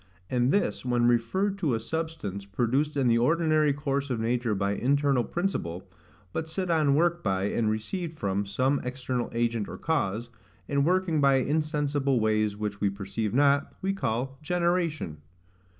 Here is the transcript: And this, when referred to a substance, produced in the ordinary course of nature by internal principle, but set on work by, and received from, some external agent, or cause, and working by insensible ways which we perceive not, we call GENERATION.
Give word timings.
And 0.31 0.51
this, 0.51 0.83
when 0.83 1.05
referred 1.07 1.59
to 1.59 1.75
a 1.75 1.79
substance, 1.79 2.43
produced 2.47 2.97
in 2.97 3.07
the 3.07 3.19
ordinary 3.19 3.71
course 3.71 4.09
of 4.09 4.19
nature 4.19 4.55
by 4.55 4.71
internal 4.71 5.23
principle, 5.23 5.87
but 6.33 6.49
set 6.49 6.71
on 6.71 6.95
work 6.95 7.21
by, 7.21 7.43
and 7.43 7.69
received 7.69 8.17
from, 8.17 8.47
some 8.47 8.81
external 8.83 9.29
agent, 9.31 9.69
or 9.69 9.77
cause, 9.77 10.31
and 10.67 10.83
working 10.87 11.21
by 11.21 11.35
insensible 11.35 12.19
ways 12.19 12.57
which 12.57 12.81
we 12.81 12.89
perceive 12.89 13.31
not, 13.35 13.75
we 13.83 13.93
call 13.93 14.39
GENERATION. 14.41 15.17